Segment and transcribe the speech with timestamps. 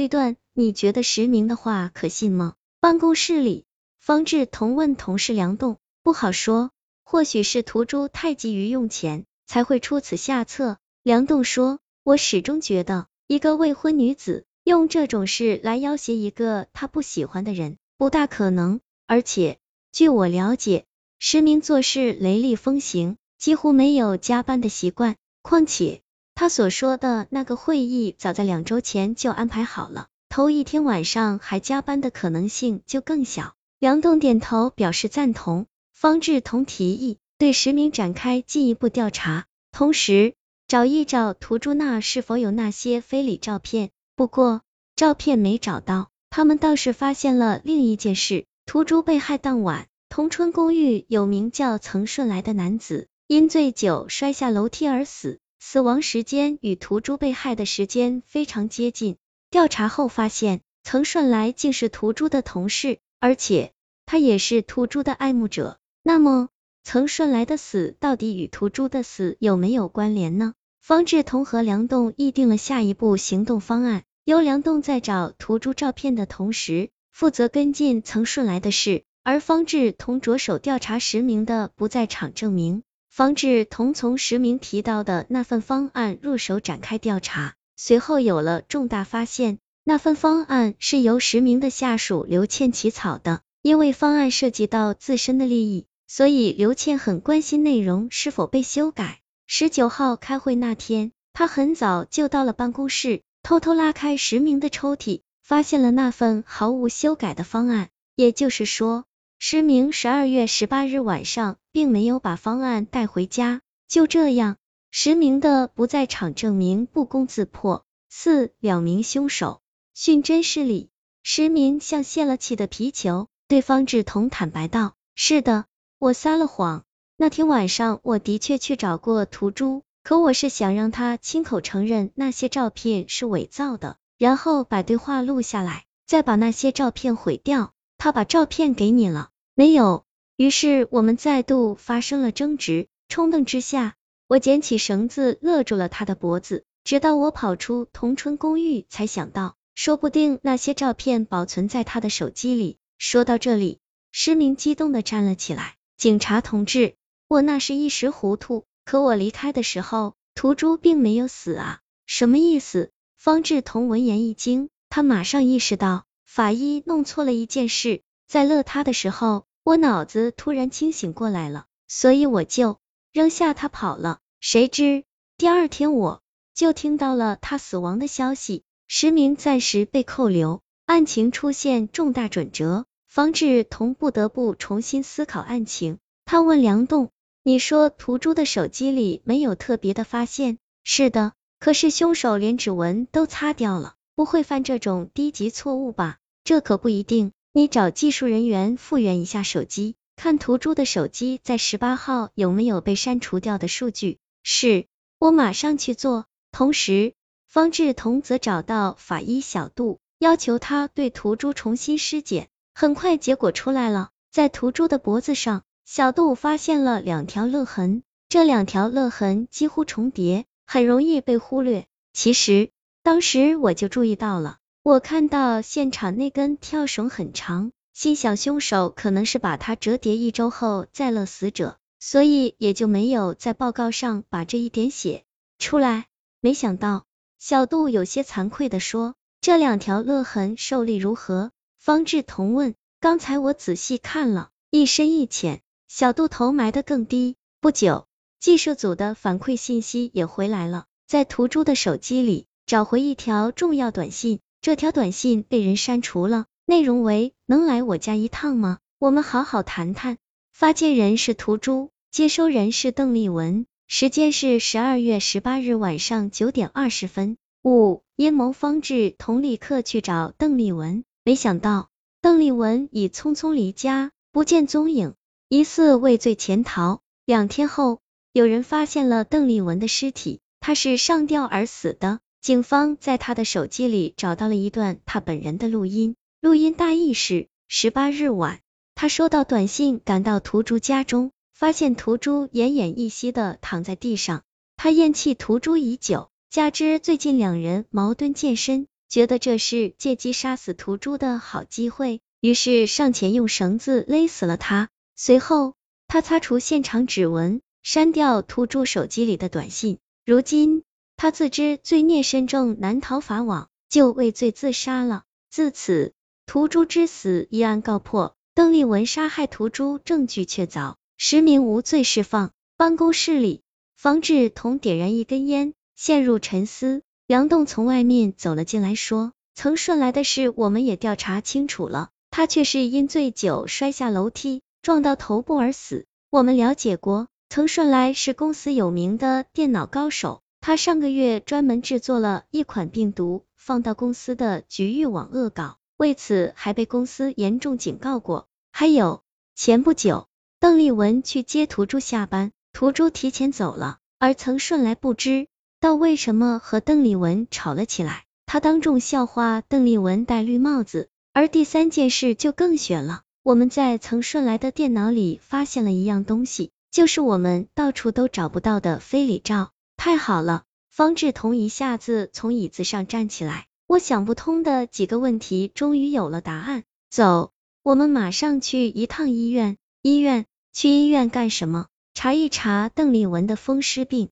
[0.00, 2.54] 推断，你觉得实名的话可信吗？
[2.80, 3.66] 办公室里，
[3.98, 6.70] 方志同问同事梁栋，不好说，
[7.04, 10.78] 或许是屠朱太急于用钱，才会出此下策。
[11.02, 18.80] 梁栋说，我始终觉得，一个未婚女子用这种事来要挟一个她不喜欢的人，不大可能。
[19.06, 19.58] 而且，
[19.92, 20.86] 据我了解，
[21.18, 25.16] 实名做事雷厉风行，几乎没有加班的习惯。
[25.42, 26.00] 况且，
[26.40, 30.06] 他所说的那个会议，早在两周前就安排好了。
[30.30, 33.52] 头一天晚上还加班的可能性就更小。
[33.78, 35.66] 梁栋点头表示赞同。
[35.92, 40.32] 方志同提议对实名展开进一步调查，同时
[40.66, 43.90] 找一找图珠那是否有那些非礼照片。
[44.16, 44.62] 不过
[44.96, 59.18] 照片没找到，他们倒是发现了另一件事：图珠被害当晚，同春公寓有名叫曾顺来的男子因醉酒摔下楼梯而死，死亡时间与屠猪被害的时间非常接近。
[59.50, 63.72] 调查后发现，曾顺来竟是屠猪的同事，而且
[64.06, 65.78] 他也是屠猪的爱慕者。
[66.02, 66.48] 那么，
[66.82, 70.54] 曾顺来的死到底与屠猪的死有没有关联呢？
[70.80, 82.82] 方志同和梁栋议定了下一步行动方案，由梁栋在找屠猪照片的同时，负责跟进曾顺来的事，而方志同着手调查实名的不在场证明。
[83.20, 87.52] 方志同从实名提到的那份方案入手展开调查。
[87.76, 93.42] 随后有了重大发现，那份方案是由实名的下属刘倩起草的。
[93.60, 99.20] 因为方案涉及到自身的利益，所以刘倩很关心内容是否被修改。
[99.46, 107.90] 十九号开会那天，他很早就到了办公室，偷偷拉开实名的抽屉，发现了那份毫无修改的方案。
[108.16, 109.04] 也就是说，
[109.42, 113.62] 石明十二月十八日晚上并没有把方案带回家。
[113.88, 114.58] 就这样。
[114.90, 117.86] 石明的不在场证明不攻自破。
[118.10, 119.62] 四两名凶手
[119.94, 120.90] 训真失礼，
[121.22, 125.64] 石明像泄了气的皮球，对方志同坦白道：“是的，
[125.98, 126.84] 我撒了谎。
[127.16, 137.72] 那天晚上我的确去找过图珠，可我是想让他亲口承认那些照片是伪造的，然后把对话录下来，再把那些照片毁掉。
[138.00, 140.06] 他把照片给你了没有？
[140.36, 143.94] 于是我们再度发生了争执，冲动之下。”
[144.26, 152.78] 我捡起绳子勒住了他的脖子，直到我跑出同春公寓，才想到，说不定那些照片保存在他的手机里。
[152.96, 153.80] 说到这里，
[154.12, 155.74] 施明激动的站了起来。
[155.98, 156.94] 警察同志，
[157.28, 161.80] 我那是一时糊涂，可我离开的时候，图珠并没有死啊！
[162.06, 162.92] 什么意思？
[163.18, 168.02] 方志同闻言一惊，他马上意识到法医弄错了一件事。
[168.28, 172.78] 在勒他的时候，我脑子突然清醒过来了，所以我就。
[173.12, 175.02] 扔下他跑了，谁知
[175.36, 176.22] 第二天我
[176.54, 185.98] 就听到了他死亡的消息，实名暂时被扣留，案情出现重大转折，方志同不得不重新思考案情。
[186.24, 187.10] 他问梁栋
[187.42, 196.18] ：“你说屠猪的手机里没有特别的发现？”“是的，可是凶手连指纹都擦掉了，不会犯这种低级错误吧
[196.50, 204.86] ？”“这可不一定，你找技术人员复原一下手机。”看图珠的手机在十八号有没有被删除掉的数据，是
[205.20, 206.26] 我马上去做。
[206.50, 207.14] 同时，
[207.46, 212.48] 方志同则找到法医小杜，要求他对图珠重新尸检。
[212.74, 221.86] 很快结果出来了，在图珠的脖子上，小杜发现了两条勒痕，这两条勒痕几乎重叠，很容易被忽略。
[222.12, 222.70] 其实
[223.04, 227.72] 当时我就注意到了，我看到现场那根跳绳很长。
[227.92, 235.24] 心想凶手可能是把它折叠一周后再勒死者，所以也就没有在报告上把这一点写
[235.58, 236.06] 出来。
[236.40, 237.04] 没想到，
[237.38, 247.36] 小杜有些惭愧的说：“这两条勒痕受力如何？”方志同问：“刚才我仔细看了，一深一浅。”小杜头埋得更低。
[247.60, 248.06] 不久，
[248.38, 256.44] 技术组的反馈信息也回来了，在图珠的手机里找回一条重要短信，这条短信被人删除了。
[256.66, 258.78] 内容为：能来我家一趟吗？
[258.98, 260.18] 我们好好谈谈。
[260.52, 267.38] 发件人是图珠，接收人是邓丽文，时间是十二月十八日晚上九点二十分。
[267.64, 271.88] 五阴谋方志同立刻去找邓丽文，没想到
[272.20, 275.14] 邓丽文已匆匆离家，不见踪影，
[275.48, 277.00] 疑似畏罪潜逃。
[277.24, 278.00] 两天后，
[278.34, 282.20] 有人发现了邓丽文的尸体，她是上吊而死的。
[282.40, 286.16] 警方在他的手机里找到了一段他本人的录音。
[286.40, 288.60] 录音大意是：十八日晚，
[288.94, 294.42] 他收到短信，赶到屠猪家中，发现屠猪奄奄一息的躺在地上。
[294.78, 304.88] 他厌弃屠猪已久，加之最近两人矛盾渐深，觉得这是借机杀死屠猪的好机会，于是上前用绳子勒死了他。
[305.14, 305.74] 随后，
[306.08, 309.98] 他擦除现场指纹，删掉屠猪手机里的短信。
[310.24, 310.84] 如今，
[311.22, 315.24] 他自知罪孽深重，难逃法网，就畏罪自杀了。
[315.50, 316.14] 自此，
[316.46, 322.52] 屠猪之死一案告破，邓丽文杀害屠猪证据确凿，实名无罪释放。
[322.78, 323.60] 办公室里，
[323.98, 327.02] 方志同点燃一根烟，陷入沉思。
[327.26, 336.06] 梁栋从外面走了进来，说：“曾顺来的事我们也调查清楚了，他却是因醉酒摔下楼梯，撞到头部而死。
[336.30, 348.46] 我们了解过，曾顺来是公司有名的电脑高手，他上个月专门制作了一款病毒，放到公司的局域网恶搞，为此还被公司严重警告过。
[348.70, 349.22] 还有，
[349.54, 350.28] 前不久，
[350.60, 355.48] 邓丽文去接屠猪下班。”屠猪提前走了，而曾顺来不知
[355.80, 361.08] 道为什么和邓丽文吵了起来，他当众笑话邓丽文戴绿帽子。
[361.32, 369.72] 而第三件事就更悬了，我们在曾顺来的电脑里发现了一样东西，就是我们到处都找不到的非礼照。
[370.02, 376.84] 太好了，方志同一下子从椅子上站起来，我想不通的几个问题终于有了答案。
[377.10, 377.52] 走，
[377.82, 379.76] 我们马上去一趟医院。
[380.00, 380.46] 医院？
[380.72, 381.88] 去医院干什么？
[382.14, 384.30] 查一查邓丽文的风湿病。